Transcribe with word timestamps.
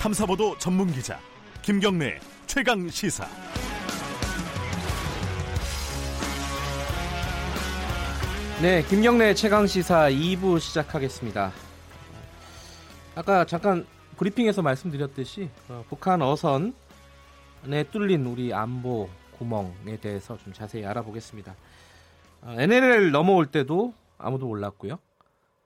탐사보도 0.00 0.56
전문 0.58 0.92
기자 0.92 1.18
김경래 1.60 2.20
최강 2.46 2.88
시사. 2.88 3.26
네, 8.62 8.84
김경래 8.84 9.34
최강 9.34 9.66
시사 9.66 10.08
2부 10.08 10.60
시작하겠습니다. 10.60 11.50
아까 13.16 13.44
잠깐 13.44 13.84
브리핑에서 14.16 14.62
말씀드렸듯이 14.62 15.50
어, 15.68 15.84
북한 15.88 16.22
어선에 16.22 16.72
뚫린 17.90 18.24
우리 18.24 18.54
안보 18.54 19.10
구멍에 19.36 19.96
대해서 20.00 20.38
좀 20.38 20.52
자세히 20.52 20.86
알아보겠습니다. 20.86 21.56
어, 22.42 22.54
NLL 22.56 23.10
넘어올 23.10 23.46
때도 23.46 23.94
아무도 24.16 24.46
몰랐고요. 24.46 25.00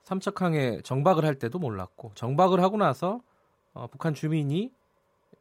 삼척항에 0.04 0.80
정박을 0.82 1.26
할 1.26 1.34
때도 1.34 1.58
몰랐고 1.58 2.12
정박을 2.14 2.62
하고 2.62 2.78
나서 2.78 3.20
어, 3.74 3.86
북한 3.86 4.14
주민이 4.14 4.72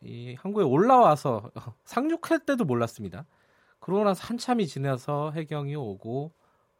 이 0.04 0.36
항구에 0.36 0.64
올라와서 0.64 1.52
상륙할 1.86 2.46
때도 2.46 2.66
몰랐습니다. 2.66 3.26
그러고 3.80 4.04
나서 4.04 4.24
한참이 4.26 4.68
지나서 4.68 5.32
해경이 5.32 5.76
오고 5.76 6.32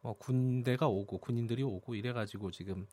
어, 0.04 0.14
군대가 0.18 0.88
오고 0.88 1.20
군인들이 1.20 1.64
오고 1.64 1.96
이래가지고 1.96 2.52
지금 2.52 2.88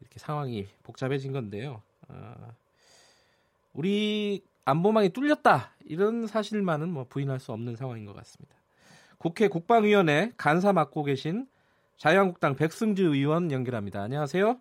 이렇게 0.00 0.18
상황이 0.18 0.66
복잡해진 0.82 1.32
건데요. 1.32 1.82
어, 2.08 2.34
우리 3.72 4.42
안보망이 4.64 5.10
뚫렸다 5.10 5.70
이런 5.84 6.26
사실만은 6.26 6.90
뭐 6.90 7.04
부인할 7.08 7.40
수 7.40 7.52
없는 7.52 7.76
상황인 7.76 8.04
것 8.04 8.14
같습니다. 8.14 8.56
국회 9.18 9.48
국방위원회 9.48 10.32
간사 10.36 10.72
맡고 10.72 11.04
계신 11.04 11.46
자유한국당 11.98 12.56
백승주 12.56 13.14
의원 13.14 13.52
연결합니다. 13.52 14.00
안녕하세요. 14.02 14.58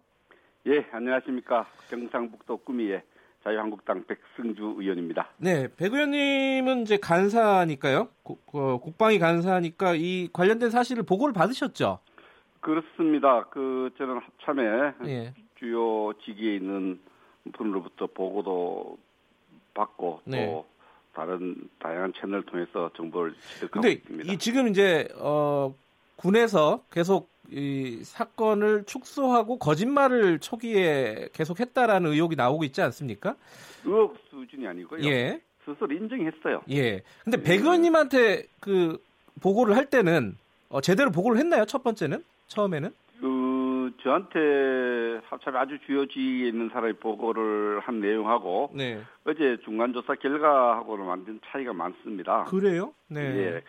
예, 0.67 0.85
안녕하십니까. 0.91 1.67
경상북도 1.89 2.57
구미의 2.57 3.01
자유한국당 3.43 4.03
백승주 4.05 4.75
의원입니다. 4.77 5.29
네, 5.37 5.67
백 5.77 5.93
의원님은 5.93 6.81
이제 6.81 6.97
간사니까요. 6.97 8.09
국, 8.23 8.41
어, 8.53 8.77
국방위 8.79 9.19
간사니까 9.19 9.95
이 9.95 10.29
관련된 10.33 10.69
사실을 10.69 11.03
보고를 11.03 11.33
받으셨죠? 11.33 11.99
그렇습니다. 12.59 13.45
그 13.45 13.89
저는 13.97 14.17
합참에 14.17 14.93
예. 15.05 15.33
주요 15.55 16.11
직위에 16.25 16.55
있는 16.55 16.99
분으로부터 17.53 18.07
보고도 18.07 18.97
받고 19.73 20.21
네. 20.25 20.45
또 20.45 20.65
다른 21.13 21.55
다양한 21.79 22.11
채널을 22.13 22.43
통해서 22.45 22.91
정보를 22.97 23.33
취득하고 23.35 23.81
근데 23.81 23.91
있습니다. 23.93 24.33
이 24.33 24.37
지금 24.37 24.67
이제 24.67 25.07
어 25.15 25.73
군에서 26.17 26.83
계속 26.91 27.29
이 27.51 27.99
사건을 28.03 28.83
축소하고 28.85 29.57
거짓말을 29.57 30.39
초기에 30.39 31.29
계속했다라는 31.33 32.11
의혹이 32.11 32.35
나오고 32.35 32.63
있지 32.63 32.81
않습니까? 32.81 33.35
의혹 33.83 34.17
수준이 34.29 34.67
아니고요. 34.67 35.03
예, 35.05 35.41
스스로 35.65 35.91
인정했어요. 35.91 36.61
예. 36.71 37.01
근데 37.23 37.41
백 37.41 37.61
의원님한테 37.61 38.43
그 38.59 39.01
보고를 39.41 39.75
할 39.75 39.85
때는 39.85 40.37
어, 40.69 40.81
제대로 40.81 41.11
보고를 41.11 41.39
했나요? 41.39 41.65
첫 41.65 41.83
번째는 41.83 42.23
처음에는? 42.47 42.91
그 43.19 43.91
저한테 44.03 45.21
합참에 45.25 45.57
아주 45.57 45.77
주요 45.85 46.05
지위에 46.07 46.47
있는 46.47 46.69
사람이 46.69 46.93
보고를 46.93 47.79
한 47.81 47.99
내용하고 47.99 48.71
네. 48.73 49.01
어제 49.25 49.57
중간 49.63 49.93
조사 49.93 50.15
결과하고는 50.15 51.05
완전 51.05 51.39
차이가 51.45 51.73
많습니다. 51.73 52.45
그래요? 52.45 52.93
네. 53.07 53.21
예, 53.21 53.61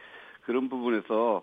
그런 0.42 0.68
부분에서 0.68 1.42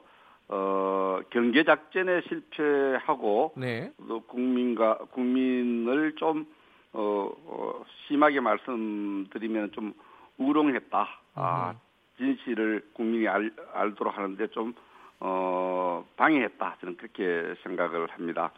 어, 0.50 1.20
경제 1.30 1.64
작전에 1.64 2.22
실패하고 2.22 3.53
네. 3.58 3.92
또 4.08 4.22
국민과 4.22 4.98
국민을 5.12 6.16
좀 6.16 6.45
어, 6.94 7.31
어, 7.45 7.86
심하게 8.08 8.39
말씀드리면 8.39 9.72
좀 9.73 9.94
우롱했다. 10.38 11.08
아, 11.36 11.76
진실을 12.17 12.88
국민이 12.94 13.27
알, 13.27 13.52
알도록 13.73 14.17
하는데 14.17 14.48
좀 14.48 14.73
어, 15.20 16.05
방해했다. 16.16 16.77
저는 16.80 16.98
그렇게 16.98 17.55
생각을 17.64 18.08
합니다. 18.08 18.52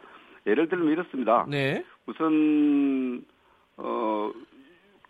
예를 0.46 0.68
들면 0.68 0.88
이렇습니다. 0.88 1.44
네. 1.48 1.84
우선 2.06 3.24
어, 3.76 4.30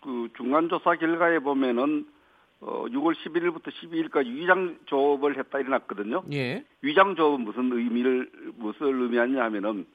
그 0.01 0.29
중간조사 0.35 0.95
결과에 0.95 1.39
보면은 1.39 2.07
어, 2.61 2.85
6월 2.85 3.15
11일부터 3.15 3.69
12일까지 3.69 4.27
위장 4.27 4.77
조업을 4.85 5.37
했다 5.37 5.59
일어났거든요. 5.59 6.23
예. 6.31 6.63
위장 6.81 7.15
조업은 7.15 7.43
무슨 7.43 7.71
의미를 7.73 8.29
무엇을 8.55 8.87
의미하냐 8.87 9.43
하면은 9.45 9.85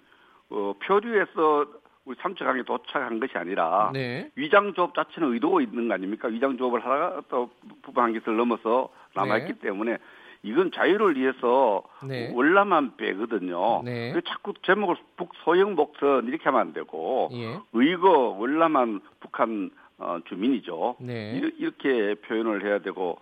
어, 0.50 0.74
표류에서 0.82 1.66
우리 2.04 2.16
삼척항에 2.20 2.62
도착한 2.62 3.18
것이 3.18 3.36
아니라 3.36 3.90
네. 3.92 4.30
위장 4.36 4.74
조업 4.74 4.94
자체는 4.94 5.32
의도가 5.32 5.60
있는 5.60 5.88
거 5.88 5.94
아닙니까? 5.94 6.28
위장 6.28 6.56
조업을 6.56 6.84
하다가 6.84 7.22
또 7.28 7.50
부방기를 7.82 8.36
넘어서 8.36 8.90
남아있기 9.14 9.54
네. 9.54 9.58
때문에 9.60 9.98
이건 10.42 10.70
자유를 10.70 11.16
위해서 11.16 11.82
네. 12.06 12.30
월남한 12.32 12.96
빼거든요. 12.96 13.82
네. 13.84 14.12
그 14.12 14.22
자꾸 14.22 14.54
제목을 14.62 14.96
북소영 15.16 15.74
목선 15.74 16.26
이렇게 16.28 16.44
하면 16.44 16.60
안 16.60 16.72
되고 16.72 17.28
예. 17.32 17.58
의거 17.72 18.36
월남한 18.38 19.00
북한 19.18 19.70
어, 19.98 20.18
주민이죠. 20.28 20.96
네. 21.00 21.40
이- 21.42 21.54
이렇게 21.58 22.14
표현을 22.16 22.64
해야 22.64 22.78
되고 22.80 23.18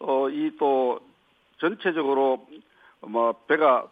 어, 0.00 0.28
이 0.28 0.50
또 0.58 1.00
전체적으로 1.58 2.46
뭐 3.06 3.32
배가 3.46 3.86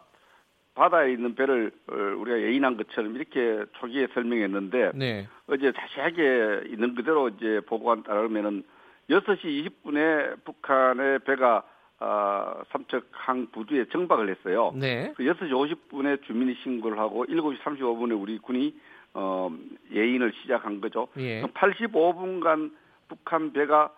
바다에 0.75 1.11
있는 1.11 1.35
배를 1.35 1.71
어, 1.91 1.93
우리가 2.17 2.39
예인한 2.39 2.77
것처럼 2.77 3.15
이렇게 3.15 3.63
초기에 3.79 4.07
설명했는데 4.13 4.91
네. 4.95 5.27
어제 5.47 5.71
자세하게 5.71 6.63
있는 6.69 6.95
그대로 6.95 7.29
이제 7.29 7.61
보고한 7.67 8.03
따르면은 8.03 8.63
6시 9.09 9.65
20분에 9.83 10.43
북한의 10.45 11.19
배가 11.19 11.63
아, 12.01 12.63
삼척항 12.71 13.47
부두에 13.51 13.85
정박을 13.91 14.29
했어요. 14.29 14.71
네. 14.73 15.11
그 15.17 15.23
6시 15.23 15.49
50분에 15.51 16.23
주민이 16.23 16.55
신고를 16.63 16.97
하고 16.97 17.25
7시 17.25 17.57
35분에 17.59 18.17
우리 18.21 18.37
군이 18.37 18.73
어, 19.21 19.51
예인을 19.93 20.31
시작한 20.41 20.79
거죠. 20.79 21.09
예. 21.17 21.41
85분간 21.41 22.71
북한 23.09 23.51
배가 23.51 23.91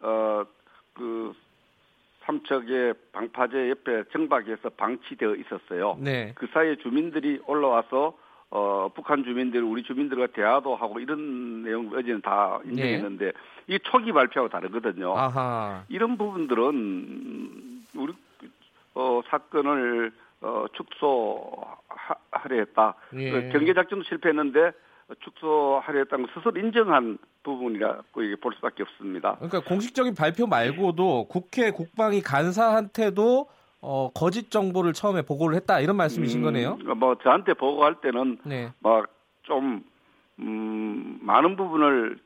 어, 0.00 0.44
그 0.94 1.32
삼척의 2.24 2.94
방파제 3.12 3.70
옆에 3.70 4.04
정박해서 4.12 4.70
방치되어 4.70 5.36
있었어요. 5.36 5.96
네. 6.00 6.32
그 6.34 6.48
사이에 6.52 6.76
주민들이 6.76 7.40
올라와서 7.46 8.16
어, 8.50 8.90
북한 8.94 9.22
주민들, 9.22 9.62
우리 9.62 9.82
주민들과 9.84 10.28
대화도 10.28 10.74
하고 10.74 10.98
이런 10.98 11.62
내용 11.62 11.92
어제는 11.94 12.20
다 12.22 12.58
인정했는데 12.64 13.32
이 13.68 13.78
초기 13.84 14.12
발표하고 14.12 14.50
다르거든요. 14.50 15.14
네. 15.14 15.20
아하. 15.20 15.84
이런 15.88 16.16
부분들은 16.16 16.62
음, 16.64 17.84
우리 17.96 18.12
어, 18.94 19.20
사건을 19.28 20.12
어, 20.40 20.66
축소 20.72 21.64
하려 22.30 22.56
했다. 22.56 22.94
예. 23.14 23.30
그 23.30 23.48
경계 23.50 23.74
작전도 23.74 24.04
실패했는데 24.04 24.72
축소하려 25.20 26.00
했다는 26.00 26.26
걸 26.26 26.34
스스로 26.34 26.58
인정한 26.58 27.18
부분이라고 27.42 28.22
이게 28.22 28.36
볼 28.36 28.54
수밖에 28.54 28.82
없습니다. 28.82 29.36
그러니까 29.36 29.60
공식적인 29.60 30.14
발표 30.14 30.46
말고도 30.46 31.28
국회 31.28 31.70
국방위 31.70 32.22
간사한테도 32.22 33.48
어, 33.82 34.10
거짓 34.14 34.50
정보를 34.50 34.94
처음에 34.94 35.22
보고를 35.22 35.56
했다 35.56 35.78
이런 35.80 35.96
말씀이신 35.96 36.42
거네요. 36.42 36.78
음, 36.80 36.98
뭐 36.98 37.16
저한테 37.22 37.52
보고할 37.52 37.96
때는 38.00 38.38
네. 38.44 38.72
막좀 38.80 39.84
음, 40.38 41.18
많은 41.20 41.56
부분을 41.56 42.18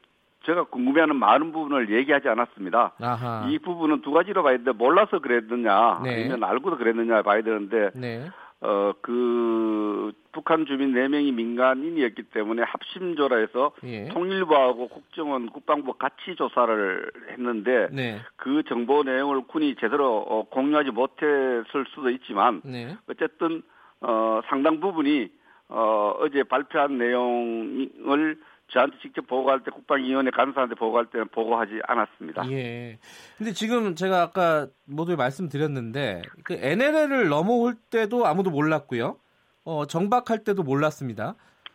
제가 0.46 0.64
궁금해하는 0.64 1.16
많은 1.16 1.52
부분을 1.52 1.90
얘기하지 1.90 2.28
않았습니다. 2.28 2.92
아하. 3.00 3.46
이 3.48 3.58
부분은 3.58 4.02
두 4.02 4.12
가지로 4.12 4.44
봐야 4.44 4.52
되는데 4.56 4.72
몰라서 4.72 5.18
그랬느냐 5.18 6.00
네. 6.04 6.14
아니면 6.14 6.44
알고도 6.44 6.78
그랬느냐 6.78 7.22
봐야 7.22 7.42
되는데 7.42 7.90
네. 7.94 8.30
어 8.60 8.88
그 9.02 10.12
북한 10.32 10.66
주민 10.66 10.92
4명이 10.92 11.32
민간인이었기 11.32 12.24
때문에 12.24 12.62
합심조라 12.62 13.36
해서 13.38 13.72
예. 13.84 14.08
통일부하고 14.08 14.88
국정원 14.88 15.50
국방부 15.50 15.94
같이 15.94 16.36
조사를 16.36 17.10
했는데 17.30 17.88
네. 17.90 18.20
그 18.36 18.62
정보 18.68 19.02
내용을 19.02 19.46
군이 19.46 19.76
제대로 19.80 20.18
어, 20.18 20.44
공유하지 20.48 20.90
못했을 20.90 21.86
수도 21.94 22.10
있지만 22.10 22.60
네. 22.64 22.96
어쨌든 23.08 23.62
어 24.00 24.40
상당 24.48 24.78
부분이 24.80 25.30
어 25.68 26.14
어제 26.20 26.42
발표한 26.44 26.98
내용을 26.98 28.38
저한테 28.70 28.98
직접 29.00 29.26
보고할 29.26 29.62
때 29.62 29.70
국방위원회 29.70 30.30
간사한테 30.30 30.74
보고할 30.74 31.06
때는 31.06 31.28
보고하지 31.28 31.80
않았습니다. 31.86 32.50
예. 32.50 32.98
근데 33.38 33.52
지금 33.52 33.94
제가 33.94 34.20
아까 34.20 34.68
모두 34.84 35.16
말씀드렸는데 35.16 36.22
그 36.44 36.54
NLL을 36.54 37.28
넘어올 37.28 37.76
때도 37.90 38.26
아무도 38.26 38.50
몰랐고요. 38.50 39.16
어, 39.64 39.86
정박할 39.86 40.44
때도 40.44 40.62
몰랐습니다. 40.62 41.34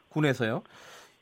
군에서요. 0.10 0.64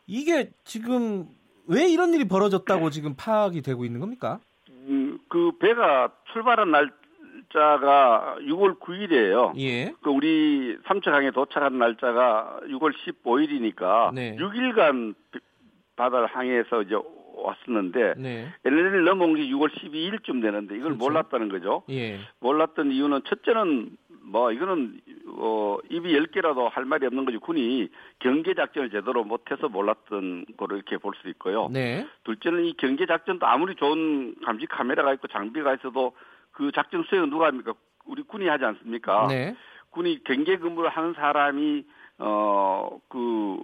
이게 0.08 0.52
지금 0.66 1.28
왜 1.68 1.88
이런 1.90 2.14
일이 2.14 2.28
벌어졌다고 2.28 2.90
지금 2.90 3.16
파악이 3.16 3.62
되고 3.62 3.86
있는 3.86 4.02
겁니까? 4.02 4.40
음, 4.70 5.20
그 5.30 5.54
배가 5.60 6.10
출발한 6.34 6.72
날짜가 6.72 8.38
6월 8.42 8.78
9일이에요. 8.80 9.58
예. 9.58 9.94
그 10.02 10.10
우리 10.10 10.78
삼척항에 10.86 11.32
도착한 11.32 11.78
날짜가 11.78 12.60
6월 12.66 12.94
15일이니까 13.24 14.14
네. 14.14 14.36
6일간 14.36 15.16
바다를 15.96 16.28
항해해서 16.28 16.84
이제 16.84 16.96
왔었는데 17.34 18.16
네. 18.18 18.48
LNL 18.66 19.04
넘어온 19.04 19.36
게 19.36 19.44
6월 19.48 19.70
12일쯤 19.70 20.42
되는데 20.42 20.76
이걸 20.76 20.96
그렇죠. 20.96 20.98
몰랐다는 20.98 21.50
거죠. 21.50 21.84
예. 21.90 22.20
몰랐던 22.40 22.92
이유는 22.92 23.22
첫째는 23.26 23.98
뭐 24.24 24.52
이거는 24.52 25.00
어 25.38 25.78
입이 25.90 26.14
열 26.14 26.28
개라도 26.28 26.70
할 26.70 26.86
말이 26.86 27.06
없는 27.08 27.26
거지 27.26 27.38
군이 27.38 27.90
경계 28.20 28.54
작전을 28.54 28.92
제대로 28.92 29.24
못해서 29.24 29.68
몰랐던 29.68 30.46
거로 30.58 30.76
이렇게 30.76 30.98
볼 30.98 31.14
수 31.22 31.28
있고요. 31.30 31.70
네. 31.72 32.06
둘째는 32.24 32.66
이 32.66 32.74
경계 32.78 33.06
작전도 33.06 33.46
아무리 33.46 33.76
좋은 33.76 34.36
감시 34.46 34.66
카메라가 34.68 35.14
있고 35.14 35.28
장비가 35.28 35.74
있어도 35.76 36.14
그 36.52 36.72
작전 36.74 37.04
수행은 37.04 37.30
누가 37.30 37.48
합니까? 37.48 37.74
우리 38.06 38.22
군이 38.24 38.48
하지 38.48 38.66
않습니까? 38.66 39.28
네. 39.28 39.56
군이 39.90 40.24
경계 40.24 40.58
근무를 40.58 40.90
하는 40.90 41.14
사람이 41.14 41.84
어그 42.20 43.58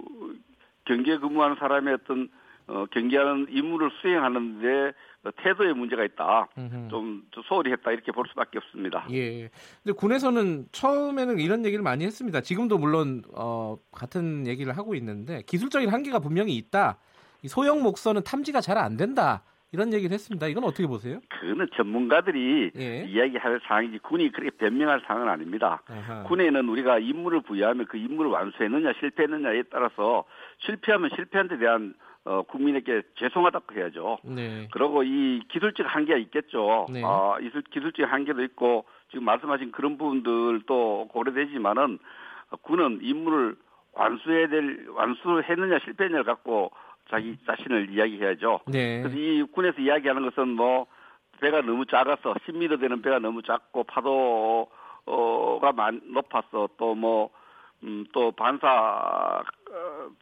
경계 0.87 1.17
근무하는 1.17 1.55
사람의 1.59 1.93
어떤 1.95 2.29
어, 2.67 2.85
경계하는 2.91 3.47
임무를 3.49 3.89
수행하는데 4.01 4.93
태도에 5.43 5.73
문제가 5.73 6.03
있다. 6.05 6.47
좀 6.89 7.23
소홀히 7.47 7.71
했다. 7.71 7.91
이렇게 7.91 8.11
볼 8.11 8.25
수밖에 8.29 8.57
없습니다. 8.59 9.05
예. 9.11 9.49
근데 9.83 9.93
군에서는 9.97 10.67
처음에는 10.71 11.39
이런 11.39 11.65
얘기를 11.65 11.83
많이 11.83 12.05
했습니다. 12.05 12.41
지금도 12.41 12.77
물론 12.77 13.23
어, 13.33 13.77
같은 13.91 14.47
얘기를 14.47 14.77
하고 14.77 14.95
있는데 14.95 15.43
기술적인 15.45 15.89
한계가 15.89 16.19
분명히 16.19 16.55
있다. 16.55 16.97
소형 17.47 17.83
목선은 17.83 18.23
탐지가 18.23 18.61
잘 18.61 18.77
안 18.77 18.97
된다. 18.97 19.43
이런 19.73 19.91
얘기를 19.93 20.13
했습니다. 20.13 20.47
이건 20.47 20.63
어떻게 20.63 20.87
보세요? 20.87 21.19
그거는 21.27 21.67
전문가들이 21.75 22.71
예. 22.77 23.03
이야기할 23.03 23.59
사항이지 23.65 23.99
군이 23.99 24.31
그렇게 24.31 24.51
변명할 24.51 25.01
사항은 25.05 25.27
아닙니다. 25.27 25.81
아하. 25.87 26.23
군에는 26.23 26.69
우리가 26.69 26.99
임무를 26.99 27.41
부여하면 27.41 27.85
그 27.87 27.97
임무를 27.97 28.31
완수했느냐 28.31 28.93
실패했느냐에 28.99 29.63
따라서 29.69 30.23
실패하면 30.59 31.09
실패한 31.15 31.49
데 31.49 31.57
대한 31.57 31.95
어, 32.23 32.43
국민에게 32.43 33.03
죄송하다고 33.15 33.75
해야죠. 33.75 34.19
네. 34.23 34.67
그리고 34.71 35.03
이 35.03 35.41
기술적 35.49 35.85
한계가 35.87 36.19
있겠죠. 36.19 36.87
네. 36.91 37.01
아, 37.05 37.37
기술, 37.39 37.61
기술적 37.63 38.11
한계도 38.11 38.43
있고 38.43 38.85
지금 39.11 39.23
말씀하신 39.25 39.71
그런 39.71 39.97
부분들도 39.97 41.07
고려되지만은 41.09 41.99
군은 42.63 42.99
임무를 43.01 43.55
완수해야 43.93 44.47
될 44.47 44.87
완수했느냐 44.89 45.79
실패했느냐를 45.85 46.25
갖고 46.25 46.71
자기 47.09 47.37
자신을 47.45 47.89
이야기해야죠. 47.91 48.61
네. 48.67 49.01
그래서 49.01 49.17
이 49.17 49.43
군에서 49.43 49.81
이야기하는 49.81 50.29
것은 50.29 50.49
뭐 50.49 50.87
배가 51.39 51.61
너무 51.61 51.85
작아서 51.85 52.33
10m 52.33 52.79
되는 52.79 53.01
배가 53.01 53.19
너무 53.19 53.41
작고 53.43 53.83
파도가 53.83 55.71
많 55.73 56.01
높아서 56.13 56.69
또뭐 56.77 57.29
음, 57.83 58.05
또 58.11 58.31
반사 58.31 59.43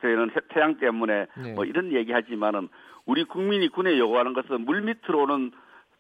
되는 0.02 0.30
태양 0.50 0.78
때문에 0.78 1.28
네. 1.38 1.54
뭐 1.54 1.66
이런 1.66 1.94
얘기하지만은 1.94 2.68
우리 3.06 3.24
국민이 3.24 3.70
군에 3.70 3.98
요구하는 3.98 4.34
것은 4.34 4.62
물 4.62 4.82
밑으로는 4.82 5.52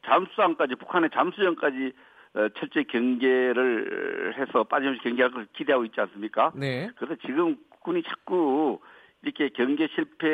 잠수함까지 0.05 0.75
북한의 0.75 1.09
잠수정까지 1.13 1.93
어, 2.35 2.49
철저히 2.59 2.83
경계를 2.85 4.35
해서 4.37 4.63
빠짐없이 4.65 5.01
경계할 5.03 5.31
것을 5.31 5.47
기대하고 5.53 5.85
있지 5.85 6.01
않습니까? 6.01 6.51
네. 6.53 6.89
그래서 6.97 7.15
지금 7.25 7.55
군이 7.81 8.03
자꾸 8.03 8.79
이렇게 9.25 9.49
경계 9.49 9.87
실패, 9.95 10.27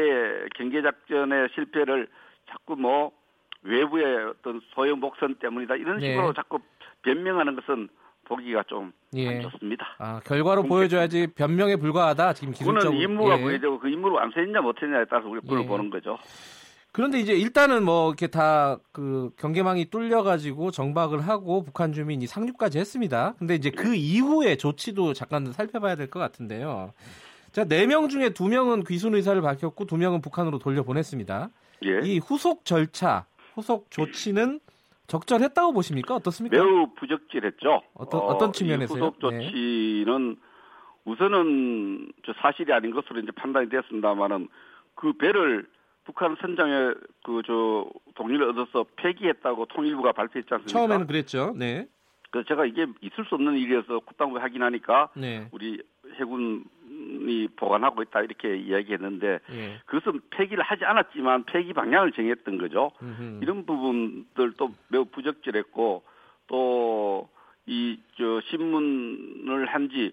경계 0.56 0.82
작전의 0.82 1.50
실패를 1.56 2.08
자꾸 2.50 2.76
뭐 2.76 3.12
외부의 3.64 4.26
어떤 4.30 4.62
소형 4.74 5.00
목선 5.00 5.36
때문이다 5.36 5.76
이런 5.78 6.00
네. 6.00 6.10
식으로 6.10 6.28
네. 6.28 6.34
자꾸 6.36 6.60
변명하는 7.04 7.56
것은 7.56 7.88
보기가 8.26 8.64
좀안 8.64 8.94
예. 9.16 9.42
좋습니다. 9.42 9.96
아, 9.98 10.20
결과로 10.26 10.64
보여줘야지 10.64 11.28
변명에 11.36 11.78
불과하다. 11.78 12.34
지금 12.34 12.54
기술적으로. 12.54 12.92
그는 12.92 13.02
임무가 13.02 13.38
예. 13.40 13.42
보여지고 13.42 13.80
그 13.80 13.90
임무를 13.90 14.16
완수했냐 14.18 14.62
못했냐에 14.62 15.06
따라서 15.10 15.28
우리 15.30 15.40
그걸 15.42 15.62
예. 15.62 15.66
보는 15.66 15.90
거죠. 15.90 16.18
그런데 16.94 17.20
이제 17.20 17.34
일단은 17.34 17.84
뭐 17.84 18.10
이렇게 18.10 18.28
다 18.28 18.78
그 18.92 19.32
경계망이 19.38 19.86
뚫려가지고 19.86 20.72
정박을 20.72 21.22
하고 21.22 21.64
북한 21.64 21.94
주민이 21.94 22.28
상륙까지 22.28 22.78
했습니다. 22.80 23.36
근데 23.40 23.56
이제 23.56 23.72
그 23.72 23.96
이후에 23.96 24.58
조치도 24.58 25.14
잠깐 25.14 25.52
살펴봐야 25.54 25.96
될 25.96 26.10
것 26.10 26.20
같은데요. 26.20 26.92
자, 27.52 27.66
4명 27.66 28.10
중에 28.10 28.30
2명은 28.30 28.88
귀순 28.88 29.14
의사를 29.16 29.40
밝혔고 29.42 29.86
2명은 29.86 30.24
북한으로 30.24 30.60
돌려보냈습니다. 30.60 31.50
예. 31.86 32.00
이 32.04 32.20
후속 32.20 32.64
절차, 32.64 33.26
후속 33.56 33.92
조치는 33.92 34.60
적절했다고 35.08 35.74
보십니까? 35.74 36.16
어떻습니까? 36.16 36.56
매우 36.56 36.88
부적절했죠. 36.96 37.82
어떤 37.96 38.22
어떤 38.22 38.54
측면에서요? 38.54 39.04
후속 39.04 39.20
조치는 39.20 40.30
네. 40.30 40.36
우선은 41.04 42.12
저 42.26 42.34
사실이 42.42 42.72
아닌 42.72 42.92
것으로 42.92 43.20
이제 43.20 43.32
판단이 43.32 43.68
됐습니다만은 43.70 44.48
그 44.96 45.14
배를 45.14 45.68
북한 46.06 46.38
선장에 46.40 46.94
그 47.24 47.42
저 47.46 47.88
동의를 48.16 48.50
얻어서 48.50 48.86
폐기했다고 48.96 49.66
통일부가 49.66 50.14
발표했지 50.14 50.48
않습니까? 50.54 50.72
처음에는 50.80 51.08
그랬죠. 51.08 51.54
네. 51.58 51.88
그래서 52.30 52.48
제가 52.48 52.66
이게 52.66 52.86
있을 53.02 53.26
수 53.26 53.36
없는 53.36 53.56
일이어서 53.58 54.00
국방부에 54.00 54.42
확인하니까 54.42 55.10
네. 55.16 55.50
우리 55.52 55.82
해군 56.20 56.64
이 57.28 57.48
보관하고 57.56 58.02
있다 58.04 58.22
이렇게 58.22 58.58
이야기했는데 58.58 59.40
예. 59.52 59.80
그것은 59.86 60.22
폐기를 60.32 60.64
하지 60.64 60.86
않았지만 60.86 61.46
폐기 61.46 61.74
방향을 61.74 62.12
정했던 62.12 62.58
거죠. 62.58 62.92
음흠. 63.02 63.40
이런 63.42 63.66
부분들도 63.66 64.74
매우 64.90 65.06
부적절했고 65.06 66.04
또 66.48 67.30
이 67.68 67.98
저 68.18 68.42
신문을 68.50 69.66
한지 69.68 70.12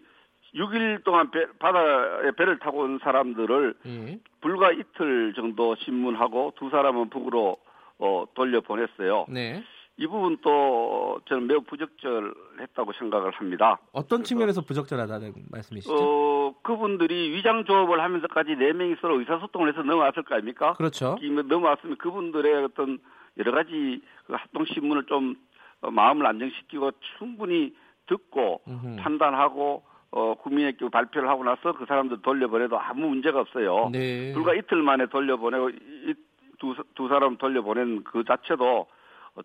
6일 0.54 1.04
동안 1.04 1.30
배, 1.30 1.46
바다에 1.58 2.30
배를 2.36 2.58
타고 2.58 2.80
온 2.80 2.98
사람들을 3.02 3.74
예. 3.86 4.18
불과 4.40 4.70
이틀 4.72 5.34
정도 5.34 5.74
신문하고 5.76 6.54
두 6.56 6.70
사람은 6.70 7.10
북으로 7.10 7.56
어, 7.98 8.24
돌려 8.34 8.60
보냈어요. 8.60 9.26
네. 9.28 9.62
이 9.96 10.06
부분도 10.06 11.20
저는 11.26 11.48
매우 11.48 11.60
부적절했다고 11.62 12.92
생각을 12.98 13.32
합니다. 13.32 13.78
어떤 13.92 14.22
측면에서 14.22 14.60
부적절하다는 14.60 15.32
말씀이시죠? 15.50 15.92
어, 15.92 16.37
그분들이 16.68 17.32
위장 17.34 17.64
조업을 17.64 17.98
하면서까지 17.98 18.56
네 18.56 18.74
명이 18.74 18.96
서로 19.00 19.18
의사소통을 19.20 19.70
해서 19.70 19.82
넘어왔을 19.82 20.22
거 20.22 20.34
아닙니까? 20.34 20.74
그렇죠. 20.74 21.16
넘어왔으면 21.46 21.96
그분들의 21.96 22.64
어떤 22.64 22.98
여러 23.38 23.52
가지 23.52 24.02
그 24.26 24.34
합동 24.34 24.66
신문을 24.66 25.04
좀 25.04 25.36
어, 25.80 25.90
마음을 25.90 26.26
안정시키고 26.26 26.90
충분히 27.16 27.74
듣고 28.06 28.60
음흠. 28.68 28.96
판단하고 28.96 29.82
어, 30.10 30.34
국민에게 30.34 30.90
발표를 30.90 31.30
하고 31.30 31.42
나서 31.42 31.72
그 31.72 31.86
사람들 31.86 32.20
돌려보내도 32.20 32.78
아무 32.78 33.08
문제가 33.08 33.40
없어요. 33.40 33.88
네. 33.90 34.34
불과 34.34 34.52
이틀 34.52 34.82
만에 34.82 35.06
돌려보내고 35.06 35.70
이, 35.70 36.14
두, 36.58 36.74
두 36.94 37.08
사람 37.08 37.38
돌려보낸 37.38 38.04
그 38.04 38.24
자체도 38.24 38.88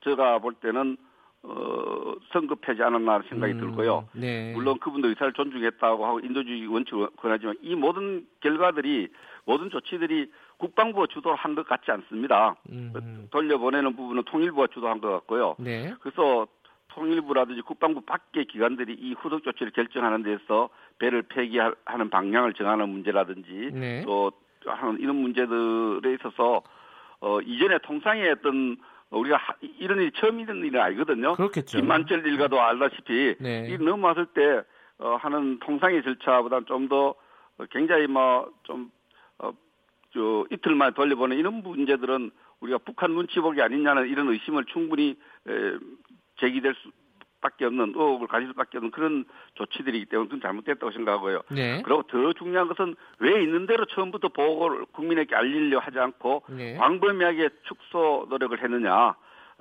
제가 0.03 0.39
볼 0.39 0.55
때는 0.55 0.97
어, 1.45 2.13
성급하지 2.31 2.81
않았나 2.81 3.21
생각이 3.27 3.53
음, 3.53 3.59
들고요. 3.59 4.07
네. 4.13 4.53
물론 4.53 4.79
그분도 4.79 5.09
의사를 5.09 5.33
존중했다고 5.33 6.05
하고 6.05 6.19
인도주의 6.21 6.65
원칙을 6.67 7.09
권하지만 7.17 7.55
이 7.61 7.75
모든 7.75 8.25
결과들이 8.39 9.09
모든 9.45 9.69
조치들이 9.69 10.31
국방부가 10.57 11.07
주도를 11.07 11.37
한 11.37 11.53
것 11.55 11.67
같지 11.67 11.91
않습니다. 11.91 12.55
음. 12.69 13.27
돌려보내는 13.31 13.95
부분은 13.95 14.23
통일부가 14.23 14.67
주도한 14.67 15.01
것 15.01 15.09
같고요. 15.11 15.55
네. 15.59 15.93
그래서 15.99 16.47
통일부라든지 16.89 17.61
국방부 17.61 18.01
밖의 18.01 18.45
기관들이 18.45 18.93
이 18.93 19.13
후속 19.13 19.43
조치를 19.43 19.73
결정하는 19.73 20.23
데서 20.23 20.69
배를 20.99 21.23
폐기하는 21.23 22.09
방향을 22.09 22.53
정하는 22.53 22.87
문제라든지 22.89 23.71
네. 23.73 24.03
또 24.05 24.31
하는 24.65 24.99
이런 25.01 25.17
문제들에 25.17 26.13
있어서 26.13 26.61
어 27.19 27.41
이전에 27.41 27.79
통상의 27.79 28.29
어떤 28.31 28.77
우리가 29.17 29.39
이런 29.79 29.99
일이 29.99 30.11
처음 30.15 30.39
있는 30.39 30.63
일은 30.65 30.79
아니거든요. 30.79 31.33
그렇겠죠. 31.33 31.79
김만철 31.79 32.25
일가도 32.25 32.61
알다시피 32.61 33.35
네. 33.39 33.67
이 33.69 33.77
넘어왔을 33.77 34.27
때 34.27 34.63
어, 34.99 35.15
하는 35.15 35.59
통상의 35.59 36.03
절차보다는 36.03 36.65
좀 36.65 36.87
더 36.87 37.15
굉장히 37.71 38.07
뭐좀 38.07 38.91
어, 39.39 39.51
저 40.13 40.45
이틀 40.51 40.75
만에 40.75 40.91
돌려보는 40.91 41.37
이런 41.37 41.61
문제들은 41.61 42.31
우리가 42.61 42.79
북한 42.79 43.11
눈치 43.11 43.39
보기 43.39 43.61
아니냐는 43.61 44.07
이런 44.07 44.27
의심을 44.29 44.65
충분히 44.65 45.15
에, 45.47 45.51
제기될 46.39 46.73
수, 46.75 46.91
밖에 47.43 47.65
없는 47.65 47.93
의혹을 47.95 48.27
가질 48.27 48.47
수밖에 48.47 48.77
없는 48.79 48.91
그런 48.91 49.25
조치들이기 49.55 50.05
때문에 50.05 50.27
그건 50.29 50.41
잘못됐다고 50.41 50.91
생각하고요. 50.91 51.41
네. 51.51 51.83
그리고 51.83 52.01
더 52.03 52.33
중요한 52.33 52.67
것은 52.67 52.95
왜 53.19 53.43
있는 53.43 53.67
대로 53.67 53.85
처음부터 53.85 54.29
보고를 54.29 54.85
국민에게 54.93 55.35
알리려 55.35 55.79
하지 55.79 55.99
않고 55.99 56.43
네. 56.49 56.75
광범위하게 56.77 57.49
축소 57.67 58.25
노력을 58.29 58.59
했느냐 58.59 59.15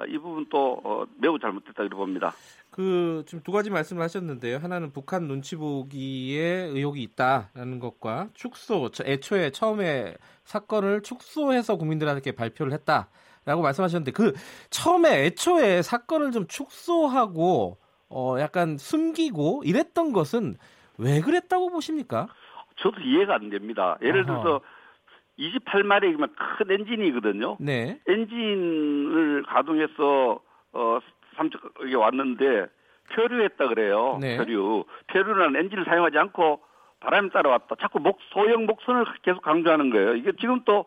이 0.09 0.19
부분 0.19 0.47
또 0.51 0.81
어, 0.85 1.05
매우 1.19 1.39
잘못됐다 1.39 1.83
이렇게 1.83 1.95
봅니다. 1.95 2.33
그 2.71 3.23
지금 3.27 3.43
두 3.43 3.53
가지 3.53 3.71
말씀을 3.71 4.03
하셨는데요. 4.03 4.57
하나는 4.59 4.93
북한 4.93 5.29
눈치 5.29 5.57
보기에 5.57 6.71
의혹이 6.73 7.03
있다라는 7.03 7.79
것과 7.79 8.31
축소 8.33 8.89
애초에 9.05 9.51
처음에 9.51 10.17
사건을 10.45 11.03
축소해서 11.03 11.77
국민들한테 11.77 12.33
발표를 12.33 12.73
했다. 12.73 13.09
라고 13.45 13.63
말씀하셨는데 13.63 14.13
그 14.13 14.33
처음에 14.71 15.25
애초에 15.27 15.83
사건을 15.83 16.31
좀 16.31 16.47
축소하고 16.47 17.79
어 18.09 18.37
약간 18.39 18.77
숨기고 18.79 19.63
이랬던 19.65 20.13
것은 20.13 20.57
왜 20.99 21.21
그랬다고 21.21 21.71
보십니까? 21.71 22.29
저도 22.77 23.01
이해가 23.01 23.35
안 23.35 23.51
됩니다. 23.51 23.99
예를 24.03 24.25
들어서 24.27 24.61
28마력이면 25.39 26.31
큰 26.37 26.71
엔진이거든요. 26.71 27.57
네. 27.59 27.99
엔진을 28.07 29.45
가동해서 29.49 30.41
어 30.73 30.99
삼척에 31.37 31.95
왔는데 31.95 32.67
표류했다 33.15 33.69
그래요. 33.69 34.19
네. 34.21 34.37
표류. 34.37 34.85
표류는 35.09 35.57
엔진을 35.57 35.85
사용하지 35.85 36.19
않고 36.19 36.61
바람이 37.01 37.31
따라 37.31 37.51
왔다. 37.51 37.75
자꾸 37.81 37.99
목 37.99 38.19
소형 38.33 38.67
목선을 38.67 39.05
계속 39.23 39.43
강조하는 39.43 39.91
거예요. 39.91 40.15
이게 40.15 40.33
지금 40.41 40.63
또 40.65 40.85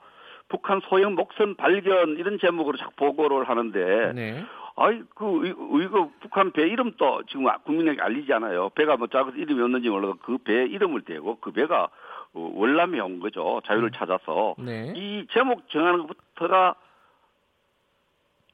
북한 0.48 0.80
소형 0.82 1.16
목선 1.16 1.56
발견 1.56 2.18
이런 2.18 2.38
제목으로 2.40 2.78
자꾸 2.78 2.94
보고를 2.96 3.50
하는데 3.50 4.14
네. 4.14 4.44
아이 4.78 5.02
그 5.16 5.48
이거 5.84 6.12
북한 6.20 6.52
배 6.52 6.68
이름도 6.68 7.24
지금 7.28 7.46
국민에게 7.64 8.02
알리지 8.02 8.32
않아요. 8.34 8.70
배가 8.70 8.98
뭐 8.98 9.08
작아서 9.08 9.36
이름이 9.38 9.62
없는지 9.62 9.90
몰라도 9.90 10.16
그 10.18 10.38
배 10.38 10.66
이름을 10.66 11.02
대고 11.02 11.40
그 11.40 11.52
배가 11.52 11.90
어, 12.34 12.52
월남에 12.56 13.00
온 13.00 13.20
거죠. 13.22 13.62
자유를 13.66 13.92
찾아서 13.92 14.56
네. 14.58 14.94
이 14.96 15.26
제목 15.32 15.68
정하는 15.70 16.06
것부터가 16.08 16.76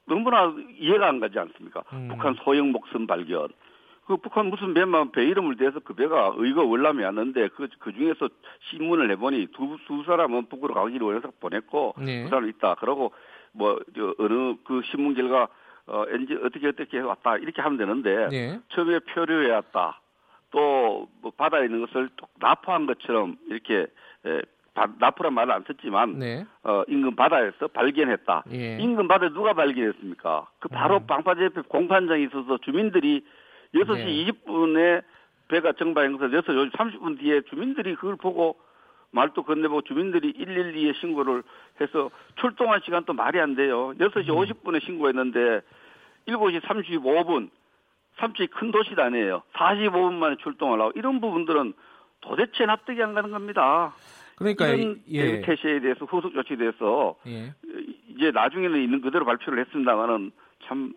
너무나 0.06 0.54
이해가 0.78 1.08
안 1.08 1.20
가지 1.20 1.40
않습니까? 1.40 1.84
음. 1.94 2.08
북한 2.10 2.36
소형 2.44 2.72
목선 2.72 3.08
발견. 3.08 3.48
그 4.06 4.18
북한 4.18 4.48
무슨 4.48 4.74
배만 4.74 5.12
배 5.12 5.24
이름을 5.26 5.58
대서 5.58 5.80
그 5.80 5.94
배가 5.94 6.34
의거 6.36 6.64
월남에 6.64 7.04
왔는데 7.06 7.50
그, 7.50 7.68
그 7.80 7.94
중에서 7.94 8.30
신문을 8.70 9.08
내보니 9.10 9.48
두, 9.54 9.78
두 9.88 10.04
사람은 10.04 10.48
북으로 10.48 10.74
가기로 10.74 11.06
원해서 11.08 11.32
보냈고 11.40 11.94
네. 11.98 12.24
그 12.24 12.30
사람 12.30 12.50
있다. 12.50 12.76
그러고 12.76 13.14
뭐, 13.54 13.80
저, 13.96 14.14
어느 14.20 14.56
그 14.64 14.82
신문 14.92 15.14
결과 15.14 15.48
어, 15.88 16.04
엔진 16.10 16.40
어떻게 16.46 16.68
어떻게 16.68 17.00
왔다. 17.00 17.38
이렇게 17.38 17.62
하면 17.62 17.78
되는데 17.78 18.28
네. 18.30 18.60
처음에 18.70 19.00
표류해 19.00 19.52
왔다. 19.52 20.00
또 20.52 21.08
뭐 21.22 21.32
바다에 21.38 21.66
있는 21.66 21.86
것을 21.86 22.10
또 22.18 22.28
납포한 22.40 22.86
것처럼 22.86 23.38
이렇게 23.48 23.88
에, 24.26 24.42
바, 24.74 24.88
납포란 25.00 25.34
말을 25.34 25.54
안 25.54 25.64
썼지만 25.68 26.20
네. 26.20 26.46
어, 26.64 26.84
인근 26.88 27.16
바다에서 27.16 27.68
발견했다. 27.68 28.44
예. 28.52 28.78
인근 28.80 29.08
바다에 29.08 29.30
누가 29.30 29.54
발견했습니까? 29.54 30.48
그 30.60 30.70
바로 30.70 30.98
음. 30.98 31.08
방파제 31.08 31.46
옆에 31.46 31.62
공판장에 31.68 32.24
있어서 32.24 32.58
주민들이 32.60 33.26
6시 33.74 33.96
네. 33.96 34.26
20분에 34.26 35.04
배가 35.48 35.74
정박한 35.74 36.18
것을 36.18 36.32
6시 36.42 36.72
30분 36.72 37.20
뒤에 37.20 37.42
주민들이 37.50 37.96
그걸 37.96 38.16
보고 38.16 38.58
말도 39.12 39.44
건네보고 39.44 39.82
주민들이 39.82 40.34
112에 40.34 40.96
신고를 41.00 41.44
해서 41.82 42.10
출동한 42.40 42.80
시간도 42.84 43.14
말이 43.14 43.40
안 43.40 43.56
돼요. 43.56 43.94
6시 44.00 44.30
음. 44.30 44.36
50분에 44.36 44.82
신고했는데 44.84 45.62
7시 46.28 46.62
35분 46.62 47.50
삼척이 48.18 48.48
큰 48.48 48.72
도시도 48.72 49.02
아니에요. 49.02 49.44
45분 49.54 50.14
만에 50.14 50.36
출동을 50.42 50.80
하고 50.80 50.92
이런 50.96 51.20
부분들은 51.20 51.74
도대체 52.22 52.66
납득이 52.66 53.02
안 53.02 53.14
가는 53.14 53.32
겁니다. 53.32 53.94
그러니까 54.36 54.68
이런 54.68 55.02
예. 55.10 55.42
태세에 55.42 55.82
대해서 55.82 56.06
후속 56.06 56.34
조치에 56.34 56.58
대해서 56.58 57.16
예. 57.28 57.54
이제 58.10 58.32
나중에는 58.32 58.82
있는 58.82 59.02
그대로 59.02 59.26
발표를 59.26 59.60
했습니다만은 59.66 60.32
참 60.66 60.94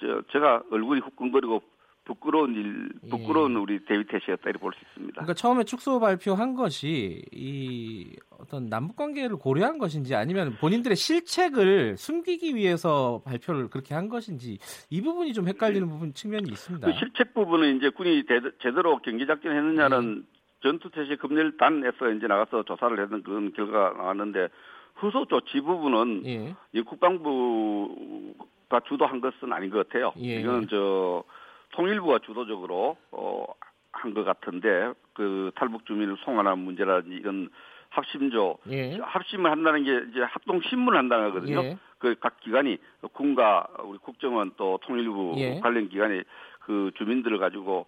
저, 0.00 0.22
제가 0.32 0.62
얼굴이 0.70 1.00
후끈거리고 1.00 1.62
부끄러운 2.04 2.54
일, 2.54 2.90
부끄러운 3.08 3.54
예. 3.54 3.56
우리 3.56 3.84
데이비 3.86 4.04
태시였다 4.06 4.42
이렇게 4.50 4.58
볼 4.58 4.72
수 4.74 4.78
있습니다. 4.88 5.14
그러니까 5.14 5.32
처음에 5.32 5.64
축소 5.64 5.98
발표한 6.00 6.54
것이 6.54 7.22
이 7.32 8.14
어떤 8.38 8.68
남북 8.68 8.96
관계를 8.96 9.36
고려한 9.36 9.78
것인지 9.78 10.14
아니면 10.14 10.54
본인들의 10.60 10.96
실책을 10.96 11.96
숨기기 11.96 12.56
위해서 12.56 13.22
발표를 13.24 13.68
그렇게 13.70 13.94
한 13.94 14.10
것인지 14.10 14.58
이 14.90 15.00
부분이 15.00 15.32
좀 15.32 15.48
헷갈리는 15.48 15.88
부분 15.88 16.12
측면이 16.12 16.50
있습니다. 16.50 16.86
그 16.86 16.92
실책 16.98 17.32
부분은 17.32 17.78
이제 17.78 17.88
군이 17.88 18.24
대, 18.26 18.38
제대로 18.60 18.98
경제 18.98 19.24
작전을 19.24 19.56
했느냐는 19.56 20.26
전투 20.62 20.90
태세 20.90 21.16
금멸단에서 21.16 22.10
이제 22.12 22.26
나가서 22.26 22.64
조사를 22.64 22.98
했는 23.02 23.22
그런 23.22 23.50
결과가 23.54 23.96
나왔는데 23.96 24.48
후속 24.96 25.30
조치 25.30 25.60
부분은 25.62 26.22
예. 26.26 26.54
이 26.74 26.82
국방부 26.82 28.34
가 28.68 28.80
주도한 28.80 29.20
것은 29.20 29.52
아닌 29.52 29.70
것 29.70 29.86
같아요. 29.88 30.12
예. 30.18 30.40
이거는 30.40 30.68
저 30.68 31.24
통일부가 31.72 32.20
주도적으로 32.20 32.96
어, 33.10 33.44
한 33.92 34.14
것 34.14 34.24
같은데 34.24 34.92
그 35.12 35.50
탈북 35.54 35.86
주민을 35.86 36.16
송환한 36.24 36.58
문제라든지 36.58 37.16
이런 37.16 37.48
합심조 37.90 38.58
예. 38.70 38.96
합심을 38.96 39.50
한다는 39.50 39.84
게 39.84 40.10
이제 40.10 40.20
합동 40.22 40.60
신문을 40.62 40.98
한다는 40.98 41.28
거거든요. 41.28 41.62
예. 41.62 41.78
그각 41.98 42.40
기관이 42.40 42.78
군과 43.12 43.68
우리 43.84 43.98
국정원 43.98 44.52
또 44.56 44.78
통일부 44.82 45.34
예. 45.38 45.60
관련 45.60 45.88
기관이 45.88 46.22
그 46.60 46.90
주민들을 46.96 47.38
가지고 47.38 47.86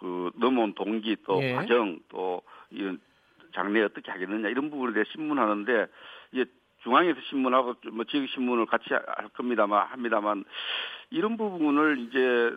그 0.00 0.30
넘어온 0.34 0.74
동기 0.74 1.16
또 1.24 1.42
예. 1.42 1.52
과정 1.52 2.00
또 2.08 2.42
이런 2.70 3.00
장래 3.54 3.82
어떻게 3.82 4.10
하겠느냐 4.10 4.48
이런 4.48 4.70
부분에 4.70 4.92
대해 4.92 5.04
신문하는데 5.12 5.86
이게 6.32 6.44
중앙에서 6.82 7.18
신문하고 7.28 7.74
뭐 7.92 8.04
지역 8.04 8.26
신문을 8.28 8.66
같이 8.66 8.86
할 8.92 9.28
겁니다만 9.36 9.86
합니다만 9.88 10.44
이런 11.10 11.36
부분을 11.36 11.98
이제 12.08 12.54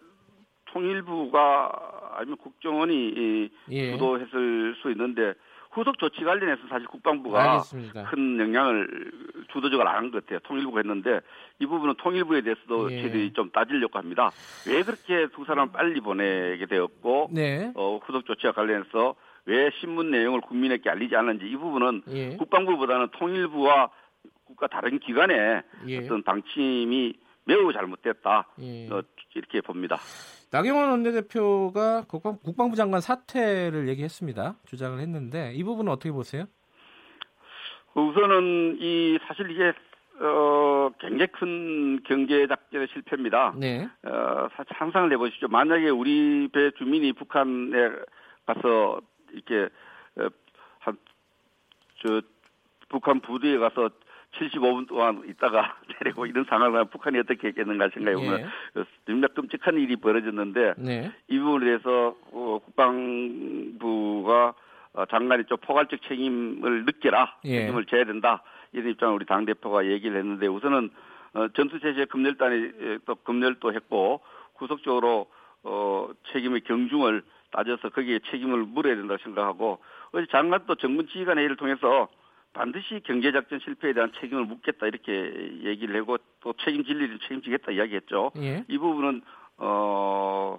통일부가 0.71 1.71
아니면 2.17 2.37
국정원이 2.37 2.93
이 2.95 3.49
예. 3.69 3.91
주도했을 3.93 4.75
수 4.81 4.91
있는데 4.91 5.33
후속 5.71 5.97
조치 5.99 6.23
관련해서 6.23 6.61
사실 6.69 6.85
국방부가 6.87 7.51
알겠습니다. 7.53 8.03
큰 8.03 8.37
영향을 8.39 9.11
주도적으로 9.53 9.87
안 9.87 9.95
한 9.95 10.11
것 10.11 10.23
같아요. 10.25 10.39
통일부가 10.39 10.79
했는데 10.79 11.21
이 11.59 11.65
부분은 11.65 11.95
통일부에 11.97 12.41
대해서도 12.41 12.91
예. 12.91 13.01
저희들이 13.01 13.33
좀 13.33 13.49
따지려고 13.51 13.97
합니다. 13.97 14.31
왜 14.67 14.83
그렇게 14.83 15.27
두 15.33 15.45
사람을 15.45 15.71
빨리 15.71 16.01
보내게 16.01 16.65
되었고 16.65 17.29
네. 17.31 17.71
어, 17.75 17.99
후속 18.05 18.25
조치와 18.25 18.51
관련해서 18.53 19.15
왜 19.45 19.71
신문 19.79 20.11
내용을 20.11 20.41
국민에게 20.41 20.89
알리지 20.89 21.15
않는지 21.15 21.45
이 21.47 21.55
부분은 21.55 22.01
예. 22.09 22.35
국방부보다는 22.35 23.07
통일부와 23.13 23.89
국가 24.61 24.67
다른 24.67 24.99
기관의 24.99 25.63
예. 25.87 25.97
어떤 25.97 26.21
방침이 26.21 27.15
매우 27.45 27.73
잘못됐다 27.73 28.47
예. 28.59 28.87
어, 28.91 29.01
이렇게 29.33 29.59
봅니다. 29.61 29.97
나경원 30.51 30.91
원내대표가 30.91 32.03
국방, 32.07 32.37
국방부 32.43 32.75
장관 32.75 33.01
사퇴를 33.01 33.87
얘기했습니다. 33.89 34.57
주장을 34.65 34.99
했는데 34.99 35.53
이 35.55 35.63
부분은 35.63 35.91
어떻게 35.91 36.11
보세요? 36.11 36.45
우선은 37.95 38.77
이 38.79 39.17
사실 39.27 39.49
이게 39.49 39.73
어 40.23 40.91
굉장히 40.99 41.27
큰 41.31 42.03
경제 42.03 42.45
작전의 42.45 42.87
실패입니다. 42.93 43.55
네. 43.57 43.89
어 44.03 44.47
사실 44.55 44.75
상상을 44.77 45.11
해보십시오. 45.13 45.47
만약에 45.47 45.89
우리 45.89 46.47
배 46.53 46.69
주민이 46.77 47.13
북한에 47.13 47.89
가서 48.45 49.01
이렇게 49.31 49.69
어, 50.17 50.27
한저 50.79 52.21
북한 52.91 53.21
부두에 53.21 53.57
가서 53.57 53.89
75분 54.33 54.87
동안 54.87 55.23
있다가 55.27 55.77
내리고 56.01 56.25
이런 56.25 56.45
상황을 56.45 56.85
북한이 56.85 57.19
어떻게 57.19 57.49
했겠는가 57.49 57.89
생각해 57.93 58.15
보면 58.15 58.39
예. 58.41 58.83
정말 59.05 59.29
끔찍한 59.29 59.77
일이 59.77 59.95
벌어졌는데 59.95 60.73
네. 60.77 61.11
이 61.27 61.37
부분에 61.39 61.65
대해서 61.65 62.15
어, 62.31 62.59
국방부가 62.65 64.53
어, 64.93 65.05
장관이 65.05 65.45
좀 65.45 65.57
포괄적 65.61 66.01
책임을 66.07 66.85
느껴라 66.85 67.37
예. 67.45 67.61
책임을 67.61 67.85
져야 67.85 68.05
된다 68.05 68.43
이런 68.73 68.91
입장을 68.91 69.13
우리 69.13 69.25
당 69.25 69.45
대표가 69.45 69.85
얘기를 69.85 70.17
했는데 70.17 70.47
우선은 70.47 70.89
어, 71.33 71.47
전투체제 71.55 72.05
금멸단이 72.05 72.55
에, 72.55 72.97
또 73.05 73.15
금멸도 73.15 73.73
했고 73.73 74.21
후속적으로 74.55 75.27
어, 75.63 76.09
책임의 76.31 76.61
경중을 76.61 77.23
따져서 77.51 77.89
거기에 77.89 78.19
책임을 78.29 78.63
물어야 78.63 78.95
된다고 78.95 79.21
생각하고 79.23 79.79
어제 80.13 80.25
장관도 80.31 80.75
정문지휘관회의를 80.75 81.55
통해서 81.57 82.07
반드시 82.53 83.01
경제작전 83.05 83.59
실패에 83.59 83.93
대한 83.93 84.11
책임을 84.19 84.45
묻겠다 84.45 84.87
이렇게 84.87 85.11
얘기를 85.63 85.99
하고 86.01 86.17
또 86.41 86.53
책임질 86.63 87.01
일은 87.01 87.19
책임지겠다 87.23 87.71
이야기했죠. 87.71 88.31
예. 88.37 88.65
이 88.67 88.77
부분은 88.77 89.21
어 89.57 90.57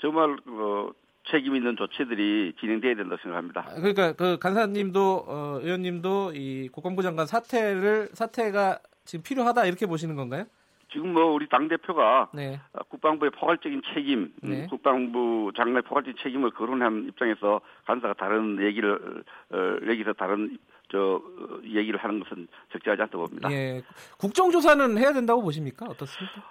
정말 0.00 0.36
어, 0.46 0.90
책임 1.30 1.54
있는 1.56 1.76
조치들이 1.76 2.54
진행돼야 2.58 2.94
된다고 2.94 3.20
생각합니다. 3.22 3.60
아, 3.68 3.74
그러니까 3.76 4.12
그 4.12 4.38
간사님도 4.38 5.24
어, 5.26 5.58
의원님도 5.62 6.32
이 6.34 6.68
국방부 6.68 7.02
장관 7.02 7.26
사퇴를 7.26 8.08
사퇴가 8.12 8.78
지금 9.04 9.22
필요하다 9.22 9.66
이렇게 9.66 9.86
보시는 9.86 10.16
건가요? 10.16 10.44
지금 10.92 11.12
뭐 11.12 11.26
우리 11.26 11.48
당 11.48 11.68
대표가 11.68 12.30
네. 12.34 12.60
국방부의 12.88 13.30
포괄적인 13.30 13.82
책임, 13.94 14.32
음, 14.42 14.50
네. 14.50 14.66
국방부 14.66 15.52
장관의 15.56 15.82
포괄적인 15.82 16.16
책임을 16.20 16.50
거론한 16.50 17.06
입장에서 17.08 17.60
간사가 17.86 18.14
다른 18.14 18.60
얘기를 18.60 19.22
어, 19.50 19.56
여기서 19.86 20.14
다른 20.14 20.58
저 20.90 21.22
어, 21.22 21.60
얘기를 21.64 21.98
하는 21.98 22.20
것은 22.20 22.48
적절하지 22.72 23.02
않다고 23.02 23.26
봅니다. 23.26 23.50
예. 23.52 23.82
국정조사는 24.18 24.98
해야 24.98 25.12
된다고 25.12 25.42
보십니까? 25.42 25.86
어떻습니까? 25.86 26.42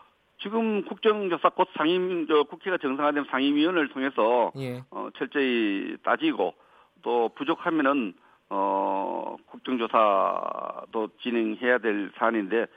지금 0.42 0.86
국정조사 0.86 1.50
곧 1.50 1.68
상임 1.78 2.26
저 2.28 2.44
국회가 2.44 2.78
정상화된 2.78 3.26
상임위원회를 3.30 3.90
통해서 3.90 4.52
예. 4.58 4.84
어, 4.92 5.10
철저히 5.18 5.98
따지고 6.04 6.54
또 7.02 7.30
부족하면은 7.36 8.14
어, 8.50 9.36
국정조사도 9.48 11.10
진행해야 11.22 11.80
될 11.80 12.12
사안인데 12.18 12.68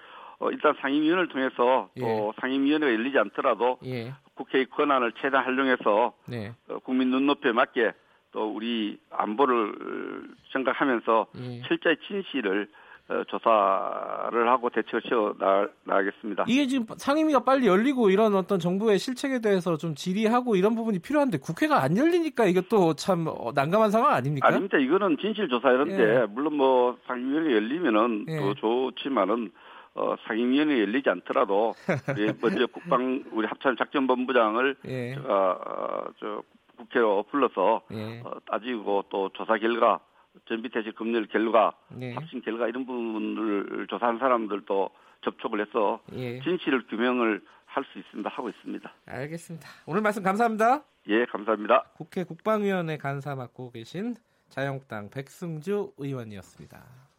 어, 0.41 0.51
일단 0.51 0.75
상임위원회를 0.81 1.29
통해서 1.29 1.89
또 1.99 2.33
예. 2.37 2.41
상임위원회가 2.41 2.93
열리지 2.93 3.19
않더라도 3.19 3.79
예. 3.85 4.13
국회의 4.35 4.67
권한을 4.67 5.13
최대한 5.21 5.47
활용해서 5.47 6.15
네. 6.27 6.53
어, 6.69 6.79
국민 6.81 7.11
눈높이에 7.11 7.53
맞게 7.53 7.93
또 8.33 8.51
우리 8.51 8.99
안보를 9.11 10.25
생각하면서 10.53 11.27
예. 11.37 11.63
실제 11.69 11.97
진실을 12.07 12.69
어, 13.09 13.25
조사를 13.25 14.49
하고 14.49 14.71
세워 15.09 15.35
나, 15.39 15.69
나가겠습니다. 15.85 16.45
이게 16.49 16.67
지금 16.67 16.87
상임위가 16.97 17.41
빨리 17.41 17.67
열리고 17.67 18.11
이런 18.11 18.35
어떤 18.35 18.59
정부의 18.59 18.99
실책에 18.99 19.41
대해서 19.41 19.77
좀 19.77 19.95
질의하고 19.95 20.55
이런 20.57 20.75
부분이 20.77 21.01
필요한데 21.01 21.39
국회가 21.39 21.83
안 21.83 21.97
열리니까 21.97 22.47
이게 22.47 22.61
또 22.63 22.95
참 22.95 23.27
난감한 23.55 23.91
상황 23.91 24.15
아닙니까? 24.15 24.47
아닙니다. 24.49 24.79
이거는 24.79 25.17
진실 25.19 25.49
조사 25.49 25.71
이런데 25.71 26.23
예. 26.23 26.27
물론 26.27 26.55
뭐 26.57 26.97
상임위원회 27.07 27.55
열리면은 27.55 28.27
예. 28.29 28.37
더 28.39 28.55
좋지만은 28.55 29.51
어, 29.95 30.15
상임위원회 30.27 30.81
열리지 30.81 31.11
않더라도 31.11 31.75
우리 32.17 32.33
먼저 32.41 32.67
국방 32.67 33.25
우리 33.33 33.47
합참 33.47 33.77
작전본부장을 33.77 34.77
예. 34.87 35.15
제가 35.17 35.51
어, 35.53 36.05
저 36.21 36.43
국회로 36.83 37.25
불러서 37.31 37.83
예. 37.93 38.21
어, 38.25 38.41
따지고 38.47 39.05
또 39.11 39.31
조사 39.31 39.59
결과 39.59 40.01
전비태세 40.47 40.93
검열 40.93 41.27
결과 41.27 41.73
예. 42.01 42.13
합신 42.15 42.43
결과 42.43 42.69
이런 42.69 42.87
부분을 42.87 43.87
조사한 43.89 44.19
사람들도 44.19 44.91
접촉을 45.25 45.61
해서 45.61 46.01
예. 46.15 46.41
진실을 46.41 46.87
규명을 46.87 47.43
할 47.75 47.85
수 47.85 47.99
있습니다. 47.99 48.29
하고 48.29 48.51
있습니다. 48.51 48.93
알겠습니다. 49.07 49.69
오늘 49.87 50.03
말씀 50.03 50.23
감사합니다. 50.23 50.85
예, 51.09 51.25
감사합니다. 51.25 51.85
국회 51.95 52.23
국방위원회 52.23 52.99
간사 52.99 53.35
맡고 53.35 53.71
계신 53.71 54.15
자유한국당 54.51 55.09
백승주 55.09 55.95
의원이었습니다. 55.97 57.12